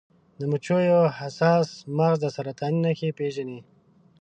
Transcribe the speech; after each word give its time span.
د 0.39 0.41
مچیو 0.51 1.01
حساس 1.19 1.69
مغز 1.97 2.17
د 2.21 2.25
سرطان 2.35 2.73
نښې 2.83 3.09
پیژني. 3.17 3.59